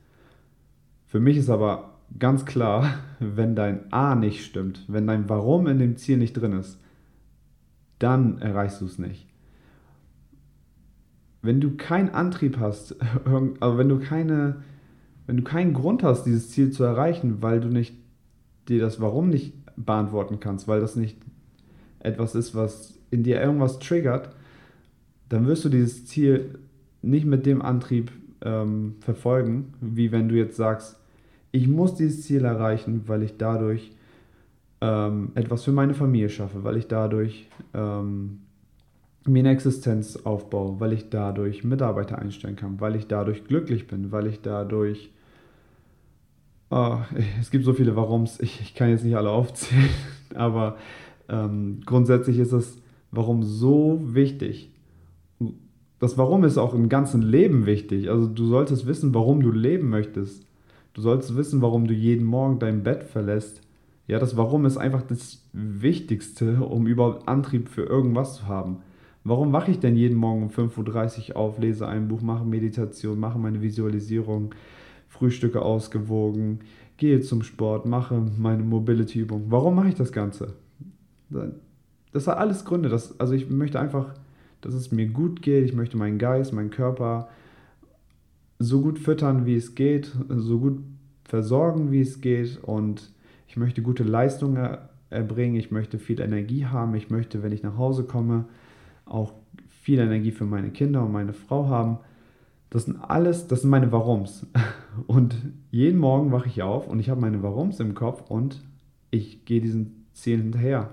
Für 1.07 1.21
mich 1.21 1.37
ist 1.37 1.51
aber 1.51 1.91
ganz 2.19 2.45
klar, 2.45 2.95
wenn 3.21 3.55
dein 3.55 3.93
A 3.93 4.15
nicht 4.15 4.45
stimmt, 4.45 4.85
wenn 4.89 5.07
dein 5.07 5.29
Warum 5.29 5.67
in 5.67 5.79
dem 5.79 5.97
Ziel 5.97 6.17
nicht 6.17 6.33
drin 6.33 6.55
ist, 6.55 6.82
dann 8.03 8.41
erreichst 8.41 8.81
du 8.81 8.87
es 8.87 8.99
nicht. 8.99 9.27
Wenn 11.41 11.61
du 11.61 11.77
keinen 11.77 12.11
Antrieb 12.11 12.59
hast, 12.59 12.97
also 13.61 13.79
wenn 13.79 13.89
du 13.89 13.99
keine, 13.99 14.63
wenn 15.27 15.37
du 15.37 15.43
keinen 15.43 15.73
Grund 15.73 16.03
hast, 16.03 16.25
dieses 16.25 16.51
Ziel 16.51 16.71
zu 16.71 16.85
erreichen, 16.85 17.43
weil 17.43 17.61
du 17.61 17.69
nicht 17.69 17.95
dir 18.69 18.81
das 18.81 19.01
Warum 19.01 19.29
nicht 19.29 19.55
beantworten 19.77 20.41
kannst, 20.41 20.69
weil 20.69 20.81
das 20.81 20.97
nicht 20.97 21.17
etwas 22.01 22.35
ist, 22.35 22.55
was 22.55 22.99
in 23.11 23.23
dir 23.23 23.41
irgendwas 23.41 23.79
triggert, 23.79 24.31
dann 25.29 25.47
wirst 25.47 25.65
du 25.65 25.69
dieses 25.69 26.07
Ziel 26.07 26.59
nicht 27.01 27.27
mit 27.27 27.47
dem 27.47 27.63
Antrieb 27.63 28.13
ähm, 28.43 28.97
verfolgen, 29.01 29.75
wie 29.81 30.13
wenn 30.13 30.29
du 30.29 30.37
jetzt 30.37 30.57
sagst, 30.57 30.99
ich 31.53 31.69
muss 31.69 31.95
dieses 31.95 32.23
Ziel 32.23 32.45
erreichen, 32.45 33.03
weil 33.07 33.23
ich 33.23 33.37
dadurch 33.37 33.93
ähm, 34.83 35.31
etwas 35.37 35.63
für 35.63 35.71
meine 35.71 35.95
Familie 35.95 36.29
schaffe, 36.29 36.65
weil 36.65 36.77
ich 36.77 36.89
dadurch 36.89 37.49
ähm, 37.73 38.41
mir 39.25 39.39
eine 39.39 39.51
Existenz 39.51 40.17
aufbaue, 40.17 40.81
weil 40.81 40.93
ich 40.93 41.09
dadurch 41.09 41.63
Mitarbeiter 41.63 42.19
einstellen 42.19 42.57
kann, 42.57 42.81
weil 42.81 42.97
ich 42.97 43.07
dadurch 43.07 43.45
glücklich 43.45 43.87
bin, 43.87 44.11
weil 44.11 44.27
ich 44.27 44.43
dadurch... 44.43 45.11
Oh, 46.71 46.99
es 47.41 47.51
gibt 47.51 47.65
so 47.65 47.75
viele 47.75 47.95
Warums, 47.95 48.41
ich, 48.41 48.61
ich 48.61 48.75
kann 48.75 48.89
jetzt 48.89 49.05
nicht 49.05 49.17
alle 49.17 49.31
aufzählen, 49.31 49.91
aber 50.35 50.77
ähm, 51.29 51.81
grundsätzlich 51.87 52.39
ist 52.39 52.53
das 52.53 52.79
Warum 53.15 53.43
so 53.43 54.01
wichtig. 54.03 54.71
Das 56.01 56.17
Warum 56.17 56.45
ist 56.45 56.57
auch 56.57 56.75
im 56.75 56.89
ganzen 56.89 57.21
Leben 57.21 57.67
wichtig. 57.67 58.09
Also 58.09 58.27
du 58.27 58.47
solltest 58.47 58.87
wissen, 58.87 59.15
warum 59.15 59.43
du 59.43 59.53
leben 59.53 59.91
möchtest. 59.91 60.47
Du 60.95 61.03
sollst 61.03 61.37
wissen, 61.37 61.61
warum 61.61 61.87
du 61.87 61.93
jeden 61.93 62.25
Morgen 62.25 62.59
dein 62.59 62.83
Bett 62.83 63.05
verlässt. 63.05 63.61
Ja, 64.07 64.19
das 64.19 64.37
Warum 64.37 64.67
ist 64.67 64.77
einfach 64.77 65.03
das 65.03 65.43
Wichtigste, 65.53 66.61
um 66.65 66.87
überhaupt 66.87 67.29
Antrieb 67.29 67.69
für 67.69 67.85
irgendwas 67.85 68.37
zu 68.37 68.47
haben. 68.49 68.79
Warum 69.25 69.53
wache 69.53 69.71
ich 69.71 69.79
denn 69.79 69.97
jeden 69.97 70.17
Morgen 70.17 70.43
um 70.43 70.49
5.30 70.51 71.31
Uhr 71.31 71.37
auf, 71.37 71.59
lese 71.59 71.87
ein 71.87 72.09
Buch, 72.09 72.23
mache 72.23 72.45
Meditation, 72.45 73.21
mache 73.21 73.39
meine 73.39 73.63
Visualisierung, 73.63 74.53
frühstücke 75.09 75.63
ausgewogen, 75.63 76.61
gehe 76.97 77.21
zum 77.21 77.43
Sport, 77.43 77.87
mache 77.87 78.21
meine 78.37 78.65
Mobility-Übung? 78.65 79.45
Warum 79.49 79.77
mache 79.77 79.89
ich 79.89 79.95
das 79.95 80.11
Ganze? 80.11 80.55
Das 82.13 82.27
hat 82.27 82.39
alles 82.39 82.65
Gründe. 82.65 82.89
Das, 82.89 83.19
also 83.21 83.35
ich 83.35 83.49
möchte 83.49 83.79
einfach, 83.79 84.15
dass 84.61 84.75
es 84.75 84.91
mir 84.91 85.07
gut 85.07 85.43
geht. 85.43 85.65
Ich 85.65 85.75
möchte 85.75 85.97
meinen 85.97 86.19
Geist, 86.19 86.53
meinen 86.53 86.71
Körper 86.71 87.29
so 88.59 88.81
gut 88.81 88.99
füttern, 88.99 89.47
wie 89.47 89.57
es 89.57 89.75
geht, 89.77 90.13
so 90.29 90.59
gut 90.59 90.79
versorgen, 91.25 91.93
wie 91.93 92.01
es 92.01 92.21
geht 92.21 92.59
und 92.63 93.13
ich 93.53 93.59
möchte 93.59 93.83
gute 93.83 94.03
Leistungen 94.03 94.79
erbringen, 95.11 95.57
ich 95.57 95.71
möchte 95.71 95.99
viel 95.99 96.23
Energie 96.23 96.65
haben, 96.65 96.95
ich 96.95 97.11
möchte, 97.11 97.43
wenn 97.43 97.53
ich 97.53 97.63
nach 97.63 97.77
Hause 97.77 98.05
komme, 98.05 98.47
auch 99.05 99.35
viel 99.69 99.99
Energie 99.99 100.31
für 100.31 100.47
meine 100.47 100.71
Kinder 100.71 101.05
und 101.05 101.13
meine 101.13 101.35
Frau 101.35 101.69
haben. 101.69 101.99
Das 102.71 102.87
sind 102.87 102.97
alles, 102.97 103.49
das 103.49 103.61
sind 103.61 103.69
meine 103.69 103.93
Warums. 103.93 104.47
Und 105.07 105.37
jeden 105.71 105.99
Morgen 105.99 106.33
wache 106.33 106.49
ich 106.49 106.63
auf 106.63 106.87
und 106.87 106.99
ich 106.99 107.11
habe 107.11 107.21
meine 107.21 107.43
Warums 107.43 107.81
im 107.81 107.95
Kopf 107.95 108.31
und 108.31 108.63
ich 109.11 109.45
gehe 109.45 109.61
diesen 109.61 110.07
Zielen 110.13 110.43
hinterher. 110.43 110.91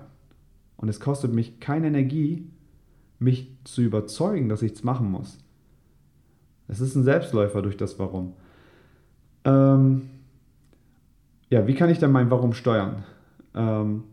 Und 0.76 0.88
es 0.88 1.00
kostet 1.00 1.32
mich 1.32 1.60
keine 1.60 1.86
Energie, 1.86 2.46
mich 3.18 3.56
zu 3.64 3.82
überzeugen, 3.82 4.48
dass 4.48 4.62
ich 4.62 4.72
es 4.72 4.84
machen 4.84 5.10
muss. 5.10 5.38
Es 6.68 6.80
ist 6.80 6.94
ein 6.94 7.04
Selbstläufer 7.04 7.60
durch 7.62 7.76
das 7.76 7.98
Warum. 7.98 8.34
Ähm, 9.44 10.02
ja, 11.50 11.66
wie 11.66 11.74
kann 11.74 11.90
ich 11.90 11.98
dann 11.98 12.12
mein 12.12 12.30
Warum 12.30 12.52
steuern? 12.52 13.04
Ähm, 13.54 14.04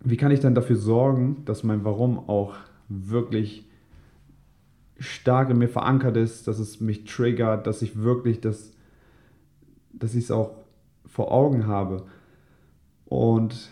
wie 0.00 0.16
kann 0.16 0.30
ich 0.30 0.40
dann 0.40 0.54
dafür 0.54 0.76
sorgen, 0.76 1.42
dass 1.44 1.64
mein 1.64 1.84
Warum 1.84 2.28
auch 2.28 2.54
wirklich 2.88 3.66
stark 4.98 5.50
in 5.50 5.58
mir 5.58 5.68
verankert 5.68 6.16
ist, 6.16 6.46
dass 6.46 6.58
es 6.58 6.80
mich 6.80 7.04
triggert, 7.04 7.66
dass 7.66 7.82
ich 7.82 8.02
wirklich 8.02 8.40
das, 8.40 8.72
dass 9.92 10.14
ich 10.14 10.24
es 10.24 10.30
auch 10.30 10.52
vor 11.06 11.32
Augen 11.32 11.66
habe. 11.66 12.04
Und 13.06 13.70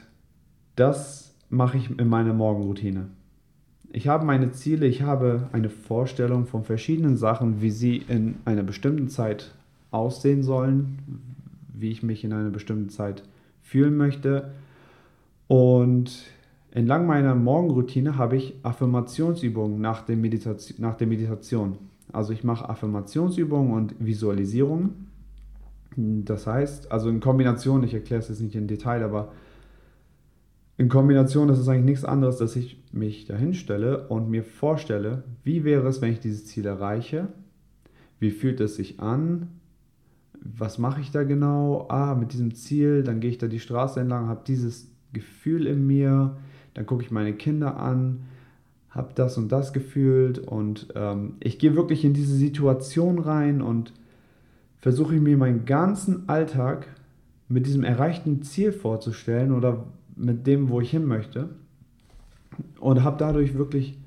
das 0.75 1.35
mache 1.51 1.77
ich 1.77 1.99
in 1.99 2.09
meiner 2.09 2.33
Morgenroutine. 2.33 3.09
Ich 3.93 4.09
habe 4.09 4.25
meine 4.25 4.53
Ziele, 4.53 4.87
ich 4.87 5.03
habe 5.03 5.49
eine 5.53 5.69
Vorstellung 5.69 6.47
von 6.47 6.65
verschiedenen 6.65 7.17
Sachen, 7.17 7.61
wie 7.61 7.71
sie 7.71 7.97
in 7.97 8.37
einer 8.45 8.63
bestimmten 8.63 9.09
Zeit 9.09 9.55
aussehen 9.91 10.43
sollen, 10.43 11.36
wie 11.77 11.91
ich 11.91 12.03
mich 12.03 12.25
in 12.25 12.33
einer 12.33 12.51
bestimmten 12.51 12.89
Zeit 12.89 13.23
fühlen 13.63 13.97
möchte. 13.97 14.53
Und 15.47 16.25
entlang 16.71 17.07
meiner 17.07 17.35
Morgenroutine 17.35 18.17
habe 18.17 18.37
ich 18.37 18.55
Affirmationsübungen 18.63 19.81
nach 19.81 20.03
der, 20.03 20.17
Meditation, 20.17 20.77
nach 20.81 20.97
der 20.97 21.07
Meditation. 21.07 21.79
Also 22.13 22.33
ich 22.33 22.45
mache 22.45 22.69
Affirmationsübungen 22.69 23.73
und 23.73 23.95
Visualisierungen. 23.99 25.07
Das 25.97 26.47
heißt, 26.47 26.93
also 26.93 27.09
in 27.09 27.21
Kombination, 27.21 27.83
ich 27.83 27.95
erkläre 27.95 28.21
es 28.21 28.29
jetzt 28.29 28.41
nicht 28.41 28.55
in 28.55 28.69
Detail, 28.69 29.03
aber 29.03 29.33
in 30.79 30.89
Kombination 30.89 31.49
ist 31.49 31.59
es 31.59 31.69
eigentlich 31.69 31.87
nichts 31.87 32.05
anderes, 32.05 32.37
dass 32.37 32.55
ich 32.55 32.83
mich 32.93 33.25
dahin 33.25 33.55
stelle 33.55 34.09
und 34.09 34.29
mir 34.29 34.45
vorstelle, 34.45 35.25
wie 35.43 35.65
wäre 35.65 35.89
es, 35.89 36.03
wenn 36.03 36.13
ich 36.13 36.21
dieses 36.21 36.47
Ziel 36.47 36.67
erreiche? 36.67 37.29
Wie 38.19 38.31
fühlt 38.31 38.61
es 38.61 38.77
sich 38.77 39.01
an? 39.01 39.49
Was 40.57 40.79
mache 40.79 41.01
ich 41.01 41.11
da 41.11 41.25
genau? 41.25 41.87
Ah, 41.89 42.15
mit 42.15 42.33
diesem 42.33 42.55
Ziel, 42.55 43.03
dann 43.03 43.21
gehe 43.21 43.31
ich 43.31 43.39
da 43.39 43.47
die 43.47 43.61
Straße 43.61 44.01
entlang, 44.01 44.29
habe 44.29 44.43
dieses 44.47 44.91
Gefühl 45.13 45.67
in 45.67 45.87
mir, 45.87 46.37
dann 46.75 46.87
gucke 46.87 47.03
ich 47.03 47.11
meine 47.11 47.33
Kinder 47.33 47.79
an, 47.79 48.21
habe 48.91 49.13
das 49.15 49.39
und 49.39 49.51
das 49.51 49.73
gefühlt 49.73 50.39
und 50.39 50.89
ähm, 50.95 51.35
ich 51.41 51.59
gehe 51.59 51.75
wirklich 51.75 52.05
in 52.05 52.15
diese 52.15 52.35
Situation 52.35 53.19
rein 53.19 53.63
und 53.63 53.93
versuche 54.79 55.15
mir 55.15 55.37
meinen 55.37 55.65
ganzen 55.65 56.29
Alltag 56.29 56.87
mit 57.49 57.67
diesem 57.67 57.85
erreichten 57.85 58.43
Ziel 58.43 58.73
vorzustellen 58.73 59.53
oder 59.53 59.85
mit 60.17 60.47
dem, 60.47 60.69
wo 60.69 60.81
ich 60.81 60.91
hin 60.91 61.05
möchte. 61.07 61.51
Und 62.81 63.03
habe 63.03 63.19
dadurch 63.19 63.55
wirklich 63.55 63.99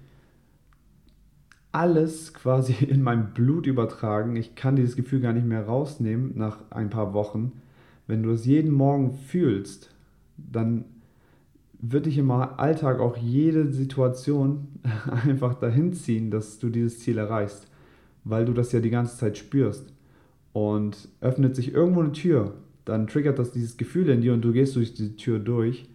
alles 1.72 2.34
quasi 2.34 2.74
in 2.86 3.04
mein 3.04 3.34
Blut 3.34 3.68
übertragen. 3.68 4.36
Ich 4.36 4.56
kann 4.56 4.76
dieses 4.76 4.96
Gefühl 4.96 5.22
gar 5.22 5.34
nicht 5.34 5.48
mehr 5.48 5.66
rausnehmen 5.66 6.34
nach 6.36 6.60
ein 6.72 6.90
paar 6.90 7.14
Wochen, 7.14 7.52
wenn 8.08 8.24
du 8.24 8.32
es 8.32 8.46
jeden 8.46 8.72
Morgen 8.72 9.14
fühlst, 9.14 9.94
dann 10.36 10.86
wird 11.80 12.08
dich 12.08 12.18
im 12.18 12.32
Alltag 12.32 13.00
auch 13.00 13.16
jede 13.16 13.72
Situation 13.72 14.68
einfach 15.28 15.54
dahin 15.54 15.94
ziehen, 15.94 16.32
dass 16.32 16.60
du 16.60 16.70
dieses 16.70 17.00
Ziel 17.00 17.18
erreichst, 17.18 17.68
weil 18.24 18.46
du 18.46 18.54
das 18.54 18.72
ja 18.72 18.80
die 18.80 18.90
ganze 18.90 19.18
Zeit 19.18 19.38
spürst. 19.38 19.94
Und 20.54 21.08
öffnet 21.22 21.56
sich 21.56 21.74
irgendwo 21.74 22.02
eine 22.02 22.12
Tür, 22.12 22.56
dann 22.84 23.06
triggert 23.06 23.38
das 23.38 23.52
dieses 23.52 23.78
Gefühl 23.78 24.10
in 24.10 24.22
dir 24.22 24.34
und 24.34 24.42
du 24.42 24.52
gehst 24.52 24.76
durch 24.76 24.96
die 24.96 25.16
Tür 25.16 25.38
durch, 25.38 25.88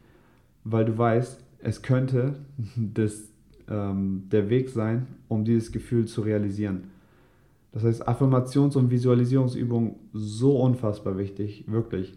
weil 0.62 0.85
du 0.85 0.97
weißt, 0.97 1.43
es 1.59 1.83
könnte 1.83 2.37
das, 2.76 3.25
ähm, 3.68 4.25
der 4.30 4.50
Weg 4.50 4.68
sein, 4.68 5.06
um 5.28 5.44
dieses 5.44 5.73
Gefühl 5.73 6.06
zu 6.06 6.23
realisieren. 6.23 6.90
Das 7.73 7.83
heißt, 7.83 8.09
Affirmations- 8.09 8.76
und 8.76 8.90
Visualisierungsübungen 8.90 9.97
so 10.12 10.61
unfassbar 10.61 11.18
wichtig, 11.18 11.64
wirklich. 11.66 12.14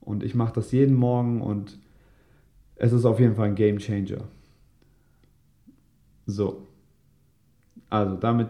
Und 0.00 0.22
ich 0.22 0.34
mache 0.34 0.52
das 0.54 0.72
jeden 0.72 0.96
Morgen 0.96 1.40
und 1.40 1.78
es 2.76 2.92
ist 2.92 3.04
auf 3.04 3.20
jeden 3.20 3.36
Fall 3.36 3.48
ein 3.48 3.54
Game 3.54 3.78
Changer. 3.78 4.24
So. 6.26 6.66
Also 7.88 8.16
damit 8.16 8.48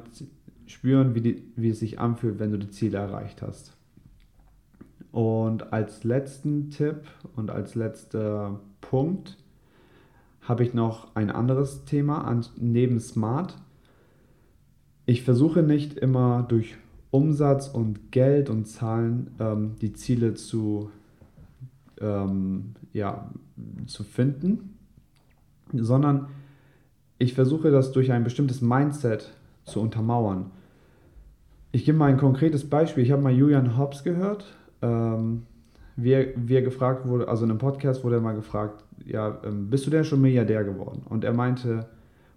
spüren, 0.66 1.14
wie, 1.14 1.20
die, 1.20 1.42
wie 1.56 1.70
es 1.70 1.80
sich 1.80 2.00
anfühlt, 2.00 2.38
wenn 2.38 2.50
du 2.50 2.58
die 2.58 2.70
Ziele 2.70 2.98
erreicht 2.98 3.42
hast. 3.42 3.76
Und 5.10 5.72
als 5.72 6.04
letzten 6.04 6.70
Tipp 6.70 7.02
und 7.36 7.50
als 7.50 7.74
letzter 7.74 8.60
Punkt 8.80 9.36
habe 10.42 10.64
ich 10.64 10.74
noch 10.74 11.14
ein 11.14 11.30
anderes 11.30 11.84
Thema 11.84 12.40
neben 12.58 13.00
Smart. 13.00 13.56
Ich 15.06 15.22
versuche 15.22 15.62
nicht 15.62 15.94
immer 15.94 16.44
durch 16.48 16.76
Umsatz 17.10 17.68
und 17.68 18.10
Geld 18.10 18.50
und 18.50 18.66
Zahlen 18.66 19.30
ähm, 19.38 19.76
die 19.80 19.92
Ziele 19.92 20.34
zu, 20.34 20.90
ähm, 22.00 22.74
ja, 22.92 23.30
zu 23.86 24.02
finden, 24.02 24.78
sondern 25.72 26.28
ich 27.18 27.34
versuche 27.34 27.70
das 27.70 27.92
durch 27.92 28.10
ein 28.10 28.24
bestimmtes 28.24 28.62
Mindset 28.62 29.32
zu 29.64 29.80
untermauern. 29.80 30.50
Ich 31.70 31.84
gebe 31.84 31.98
mal 31.98 32.10
ein 32.10 32.18
konkretes 32.18 32.68
Beispiel. 32.68 33.04
Ich 33.04 33.12
habe 33.12 33.22
mal 33.22 33.32
Julian 33.32 33.76
Hobbs 33.78 34.02
gehört. 34.02 34.44
Ähm, 34.80 35.44
wie, 35.96 36.28
wie 36.36 36.54
er 36.54 36.62
gefragt 36.62 37.06
wurde, 37.06 37.28
also 37.28 37.44
in 37.44 37.50
einem 37.50 37.58
Podcast 37.58 38.02
wurde 38.04 38.16
er 38.16 38.22
mal 38.22 38.34
gefragt, 38.34 38.84
ja, 39.04 39.38
ähm, 39.44 39.68
bist 39.68 39.86
du 39.86 39.90
denn 39.90 40.04
schon 40.04 40.20
Milliardär 40.20 40.64
geworden? 40.64 41.02
Und 41.08 41.24
er 41.24 41.32
meinte, 41.32 41.86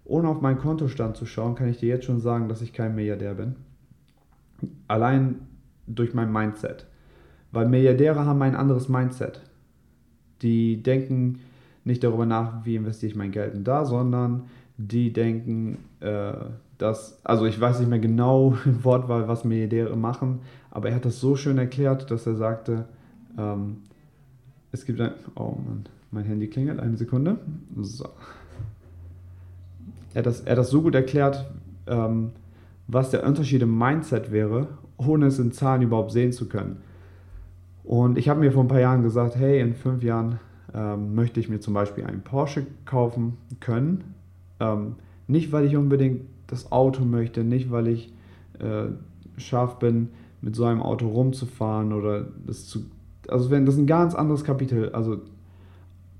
ohne 0.04 0.28
auf 0.28 0.40
meinen 0.40 0.58
Kontostand 0.58 1.16
zu 1.16 1.26
schauen, 1.26 1.54
kann 1.54 1.68
ich 1.68 1.78
dir 1.78 1.88
jetzt 1.88 2.04
schon 2.04 2.20
sagen, 2.20 2.48
dass 2.48 2.62
ich 2.62 2.72
kein 2.72 2.94
Milliardär 2.94 3.34
bin. 3.34 3.56
Allein 4.88 5.40
durch 5.86 6.14
mein 6.14 6.32
Mindset. 6.32 6.86
Weil 7.52 7.68
Milliardäre 7.68 8.24
haben 8.24 8.42
ein 8.42 8.56
anderes 8.56 8.88
Mindset. 8.88 9.40
Die 10.42 10.82
denken 10.82 11.40
nicht 11.84 12.04
darüber 12.04 12.26
nach, 12.26 12.64
wie 12.64 12.76
investiere 12.76 13.10
ich 13.10 13.16
mein 13.16 13.30
Geld 13.30 13.54
in 13.54 13.64
da, 13.64 13.84
sondern 13.84 14.44
die 14.76 15.12
denken, 15.12 15.78
äh, 16.00 16.32
dass, 16.78 17.24
also 17.24 17.46
ich 17.46 17.58
weiß 17.58 17.78
nicht 17.78 17.88
mehr 17.88 17.98
genau 17.98 18.56
im 18.64 18.84
Wortwahl, 18.84 19.28
was 19.28 19.44
Milliardäre 19.44 19.96
machen, 19.96 20.40
aber 20.70 20.90
er 20.90 20.96
hat 20.96 21.04
das 21.04 21.20
so 21.20 21.36
schön 21.36 21.58
erklärt, 21.58 22.10
dass 22.10 22.26
er 22.26 22.34
sagte, 22.34 22.86
ähm, 23.38 23.78
es 24.72 24.84
gibt 24.84 25.00
ein, 25.00 25.12
oh 25.34 25.56
Mann, 25.66 25.86
mein 26.10 26.24
Handy 26.24 26.48
klingelt, 26.48 26.80
eine 26.80 26.96
Sekunde. 26.96 27.38
So. 27.80 28.08
Er 30.14 30.20
hat 30.20 30.26
das, 30.26 30.40
er 30.40 30.52
hat 30.52 30.58
das 30.58 30.70
so 30.70 30.82
gut 30.82 30.94
erklärt, 30.94 31.46
ähm, 31.86 32.30
was 32.88 33.10
der 33.10 33.26
Unterschied 33.26 33.62
im 33.62 33.76
Mindset 33.76 34.30
wäre, 34.30 34.68
ohne 34.96 35.26
es 35.26 35.38
in 35.38 35.52
Zahlen 35.52 35.82
überhaupt 35.82 36.12
sehen 36.12 36.32
zu 36.32 36.48
können. 36.48 36.78
Und 37.84 38.18
ich 38.18 38.28
habe 38.28 38.40
mir 38.40 38.52
vor 38.52 38.64
ein 38.64 38.68
paar 38.68 38.80
Jahren 38.80 39.02
gesagt, 39.02 39.36
hey, 39.36 39.60
in 39.60 39.74
fünf 39.74 40.02
Jahren 40.02 40.40
ähm, 40.74 41.14
möchte 41.14 41.40
ich 41.40 41.48
mir 41.48 41.60
zum 41.60 41.74
Beispiel 41.74 42.04
einen 42.04 42.22
Porsche 42.22 42.66
kaufen 42.84 43.36
können. 43.60 44.14
Ähm, 44.58 44.96
nicht, 45.28 45.52
weil 45.52 45.64
ich 45.64 45.76
unbedingt 45.76 46.22
das 46.46 46.72
Auto 46.72 47.04
möchte, 47.04 47.44
nicht, 47.44 47.70
weil 47.70 47.88
ich 47.88 48.12
äh, 48.58 48.86
scharf 49.36 49.78
bin, 49.78 50.08
mit 50.40 50.54
so 50.54 50.64
einem 50.64 50.82
Auto 50.82 51.08
rumzufahren 51.08 51.92
oder 51.92 52.26
das 52.46 52.66
zu. 52.66 52.84
Also, 53.28 53.50
wenn 53.50 53.66
das 53.66 53.74
ist 53.74 53.80
ein 53.80 53.86
ganz 53.86 54.14
anderes 54.14 54.44
Kapitel, 54.44 54.90
also 54.90 55.18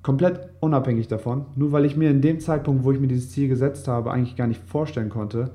komplett 0.03 0.49
unabhängig 0.61 1.09
davon, 1.09 1.47
nur 1.57 1.73
weil 1.73 1.85
ich 1.85 1.97
mir 1.97 2.11
in 2.11 2.21
dem 2.21 2.39
Zeitpunkt, 2.39 2.85
wo 2.85 2.93
ich 2.93 3.01
mir 3.01 3.09
dieses 3.09 3.31
Ziel 3.31 3.49
gesetzt 3.49 3.89
habe, 3.89 4.13
eigentlich 4.13 4.37
gar 4.37 4.47
nicht 4.47 4.63
vorstellen 4.63 5.11
konnte, 5.11 5.51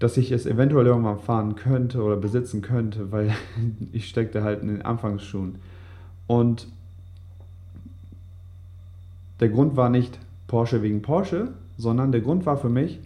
dass 0.00 0.16
ich 0.16 0.32
es 0.32 0.46
eventuell 0.46 0.86
irgendwann 0.86 1.20
fahren 1.20 1.54
könnte 1.54 2.02
oder 2.02 2.16
besitzen 2.16 2.62
könnte, 2.62 3.12
weil 3.12 3.32
ich 3.92 4.08
steckte 4.08 4.42
halt 4.42 4.62
in 4.62 4.68
den 4.68 4.82
Anfangsschuhen. 4.82 5.56
Und 6.26 6.66
der 9.38 9.50
Grund 9.50 9.76
war 9.76 9.88
nicht 9.88 10.18
Porsche 10.48 10.82
wegen 10.82 11.02
Porsche, 11.02 11.48
sondern 11.76 12.12
der 12.12 12.22
Grund 12.22 12.46
war 12.46 12.56
für 12.56 12.68
mich, 12.68 12.98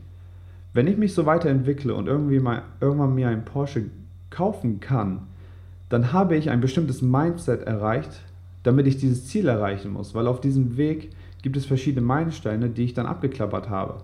wenn 0.72 0.86
ich 0.86 0.96
mich 0.96 1.14
so 1.14 1.26
weiterentwickle 1.26 1.94
und 1.94 2.06
irgendwie 2.06 2.40
mal 2.40 2.62
irgendwann 2.80 3.14
mir 3.14 3.28
einen 3.28 3.44
Porsche 3.44 3.84
kaufen 4.30 4.80
kann, 4.80 5.26
dann 5.88 6.12
habe 6.12 6.36
ich 6.36 6.50
ein 6.50 6.60
bestimmtes 6.60 7.02
Mindset 7.02 7.62
erreicht, 7.62 8.20
damit 8.62 8.86
ich 8.86 8.96
dieses 8.96 9.26
Ziel 9.26 9.48
erreichen 9.48 9.92
muss, 9.92 10.14
weil 10.14 10.26
auf 10.26 10.40
diesem 10.40 10.76
Weg 10.76 11.10
gibt 11.42 11.56
es 11.56 11.66
verschiedene 11.66 12.04
Meilensteine, 12.04 12.70
die 12.70 12.84
ich 12.84 12.94
dann 12.94 13.06
abgeklappert 13.06 13.68
habe. 13.68 13.96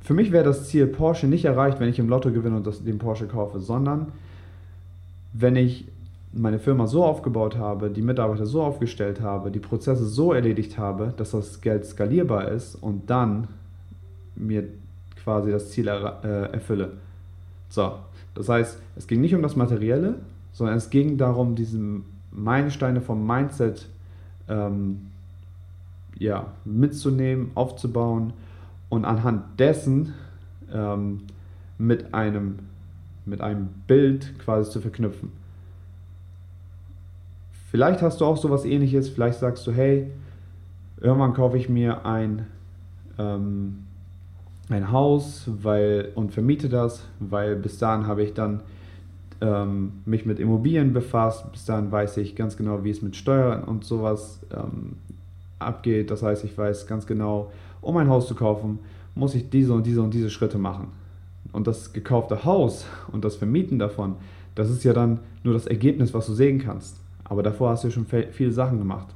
Für 0.00 0.14
mich 0.14 0.30
wäre 0.30 0.44
das 0.44 0.68
Ziel 0.68 0.86
Porsche 0.86 1.26
nicht 1.26 1.44
erreicht, 1.46 1.80
wenn 1.80 1.88
ich 1.88 1.98
im 1.98 2.08
Lotto 2.08 2.30
gewinne 2.30 2.56
und 2.56 2.66
das, 2.66 2.84
den 2.84 2.98
Porsche 2.98 3.26
kaufe, 3.26 3.58
sondern 3.58 4.12
wenn 5.32 5.56
ich 5.56 5.86
meine 6.32 6.58
Firma 6.58 6.86
so 6.86 7.04
aufgebaut 7.04 7.56
habe, 7.56 7.90
die 7.90 8.02
Mitarbeiter 8.02 8.46
so 8.46 8.62
aufgestellt 8.62 9.20
habe, 9.20 9.50
die 9.50 9.58
Prozesse 9.58 10.04
so 10.04 10.32
erledigt 10.32 10.78
habe, 10.78 11.14
dass 11.16 11.30
das 11.30 11.60
Geld 11.60 11.86
skalierbar 11.86 12.48
ist 12.48 12.76
und 12.76 13.08
dann 13.10 13.48
mir 14.34 14.64
quasi 15.22 15.50
das 15.50 15.70
Ziel 15.70 15.88
er, 15.88 16.20
äh, 16.22 16.52
erfülle. 16.52 16.92
So, 17.68 17.94
das 18.36 18.48
heißt, 18.48 18.80
es 18.96 19.06
ging 19.06 19.20
nicht 19.20 19.34
um 19.34 19.42
das 19.42 19.56
Materielle, 19.56 20.16
sondern 20.52 20.76
es 20.76 20.90
ging 20.90 21.16
darum, 21.16 21.54
diese 21.54 21.80
Meilensteine 22.30 23.00
vom 23.00 23.26
Mindset 23.26 23.88
ähm, 24.48 25.06
ja, 26.18 26.52
mitzunehmen, 26.64 27.50
aufzubauen 27.54 28.34
und 28.90 29.04
anhand 29.04 29.58
dessen 29.58 30.12
ähm, 30.72 31.22
mit, 31.78 32.12
einem, 32.14 32.58
mit 33.24 33.40
einem 33.40 33.68
Bild 33.86 34.38
quasi 34.38 34.70
zu 34.70 34.80
verknüpfen. 34.80 35.32
Vielleicht 37.70 38.02
hast 38.02 38.20
du 38.20 38.26
auch 38.26 38.36
sowas 38.36 38.64
ähnliches, 38.64 39.08
vielleicht 39.08 39.38
sagst 39.38 39.66
du, 39.66 39.72
hey, 39.72 40.10
irgendwann 41.00 41.34
kaufe 41.34 41.56
ich 41.56 41.68
mir 41.68 42.04
ein, 42.04 42.46
ähm, 43.18 43.85
ein 44.68 44.90
Haus 44.90 45.48
weil, 45.62 46.12
und 46.14 46.32
vermiete 46.32 46.68
das, 46.68 47.04
weil 47.20 47.56
bis 47.56 47.78
dahin 47.78 48.06
habe 48.06 48.22
ich 48.22 48.34
dann 48.34 48.62
ähm, 49.40 49.92
mich 50.04 50.26
mit 50.26 50.40
Immobilien 50.40 50.92
befasst, 50.92 51.50
bis 51.52 51.64
dahin 51.64 51.92
weiß 51.92 52.16
ich 52.18 52.34
ganz 52.36 52.56
genau, 52.56 52.82
wie 52.84 52.90
es 52.90 53.02
mit 53.02 53.16
Steuern 53.16 53.64
und 53.64 53.84
sowas 53.84 54.40
ähm, 54.52 54.96
abgeht. 55.58 56.10
Das 56.10 56.22
heißt, 56.22 56.44
ich 56.44 56.56
weiß 56.56 56.86
ganz 56.86 57.06
genau, 57.06 57.52
um 57.80 57.96
ein 57.96 58.08
Haus 58.08 58.26
zu 58.26 58.34
kaufen, 58.34 58.78
muss 59.14 59.34
ich 59.34 59.50
diese 59.50 59.72
und 59.72 59.86
diese 59.86 60.02
und 60.02 60.12
diese 60.12 60.30
Schritte 60.30 60.58
machen. 60.58 60.88
Und 61.52 61.66
das 61.66 61.92
gekaufte 61.92 62.44
Haus 62.44 62.86
und 63.12 63.24
das 63.24 63.36
Vermieten 63.36 63.78
davon, 63.78 64.16
das 64.54 64.70
ist 64.70 64.84
ja 64.84 64.92
dann 64.92 65.20
nur 65.44 65.54
das 65.54 65.66
Ergebnis, 65.66 66.12
was 66.12 66.26
du 66.26 66.34
sehen 66.34 66.58
kannst. 66.58 67.00
Aber 67.24 67.42
davor 67.42 67.70
hast 67.70 67.84
du 67.84 67.90
schon 67.90 68.06
viele 68.06 68.52
Sachen 68.52 68.78
gemacht. 68.78 69.08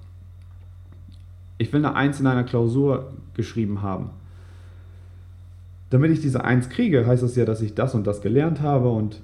Ich 1.59 1.73
will 1.73 1.85
eine 1.85 1.95
Eins 1.95 2.21
in 2.21 2.27
einer 2.27 2.45
Klausur 2.45 3.13
geschrieben 3.35 3.83
haben. 3.83 4.11
Damit 5.91 6.13
ich 6.13 6.21
diese 6.21 6.45
Eins 6.45 6.69
kriege, 6.69 7.07
heißt 7.07 7.23
das 7.23 7.37
ja, 7.37 7.45
dass 7.45 7.61
ich 7.63 7.75
das 7.75 7.95
und 7.95 8.07
das 8.07 8.23
gelernt 8.23 8.61
habe 8.61 8.91
und 8.91 9.21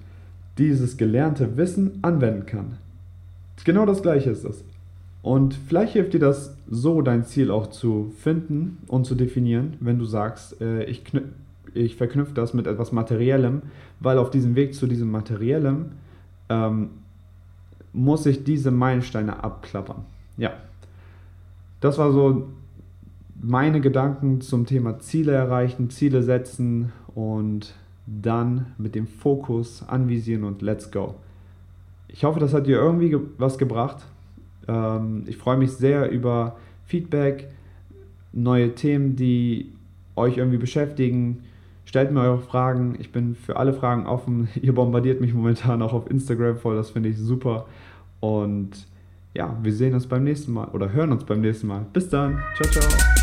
dieses 0.58 0.96
gelernte 0.96 1.56
Wissen 1.56 1.98
anwenden 2.02 2.46
kann. 2.46 2.78
Genau 3.64 3.86
das 3.86 4.02
gleiche 4.02 4.30
ist 4.30 4.44
es. 4.44 4.64
Und 5.22 5.54
vielleicht 5.54 5.94
hilft 5.94 6.14
dir 6.14 6.20
das 6.20 6.56
so, 6.70 7.02
dein 7.02 7.24
Ziel 7.24 7.50
auch 7.50 7.68
zu 7.68 8.12
finden 8.18 8.78
und 8.86 9.06
zu 9.06 9.14
definieren, 9.14 9.74
wenn 9.80 9.98
du 9.98 10.04
sagst, 10.04 10.60
äh, 10.60 10.84
ich, 10.84 11.02
ich 11.74 11.96
verknüpfe 11.96 12.32
das 12.32 12.54
mit 12.54 12.66
etwas 12.66 12.92
Materiellem, 12.92 13.62
weil 13.98 14.18
auf 14.18 14.30
diesem 14.30 14.54
Weg 14.54 14.74
zu 14.74 14.86
diesem 14.86 15.10
Materiellem 15.10 15.86
ähm, 16.48 16.90
muss 17.92 18.26
ich 18.26 18.44
diese 18.44 18.70
Meilensteine 18.70 19.42
abklappern. 19.42 20.04
Ja, 20.36 20.52
das 21.80 21.98
war 21.98 22.12
so 22.12 22.48
meine 23.40 23.80
Gedanken 23.80 24.40
zum 24.40 24.66
Thema 24.66 24.98
Ziele 24.98 25.32
erreichen, 25.32 25.90
Ziele 25.90 26.22
setzen 26.22 26.92
und 27.14 27.74
dann 28.06 28.66
mit 28.78 28.94
dem 28.94 29.06
Fokus 29.06 29.84
anvisieren 29.86 30.44
und 30.44 30.62
let's 30.62 30.90
go. 30.90 31.14
Ich 32.08 32.24
hoffe, 32.24 32.40
das 32.40 32.54
hat 32.54 32.66
dir 32.66 32.76
irgendwie 32.78 33.10
ge 33.10 33.20
was 33.38 33.58
gebracht. 33.58 34.04
Ähm, 34.68 35.24
ich 35.26 35.36
freue 35.36 35.56
mich 35.56 35.72
sehr 35.72 36.10
über 36.10 36.56
Feedback, 36.84 37.48
neue 38.32 38.74
Themen, 38.74 39.16
die 39.16 39.72
euch 40.14 40.38
irgendwie 40.38 40.58
beschäftigen. 40.58 41.42
Stellt 41.84 42.10
mir 42.10 42.20
eure 42.20 42.38
Fragen. 42.38 42.96
Ich 42.98 43.12
bin 43.12 43.34
für 43.34 43.56
alle 43.56 43.72
Fragen 43.72 44.06
offen. 44.06 44.48
Ihr 44.60 44.74
bombardiert 44.74 45.20
mich 45.20 45.34
momentan 45.34 45.82
auch 45.82 45.92
auf 45.92 46.10
Instagram 46.10 46.56
voll. 46.56 46.76
Das 46.76 46.90
finde 46.90 47.08
ich 47.08 47.18
super. 47.18 47.66
Und 48.20 48.86
ja, 49.34 49.56
wir 49.62 49.72
sehen 49.72 49.94
uns 49.94 50.06
beim 50.06 50.24
nächsten 50.24 50.52
Mal 50.52 50.68
oder 50.68 50.92
hören 50.92 51.12
uns 51.12 51.24
beim 51.24 51.40
nächsten 51.40 51.66
Mal. 51.66 51.86
Bis 51.92 52.08
dann. 52.08 52.40
Ciao, 52.56 52.70
ciao. 52.70 53.15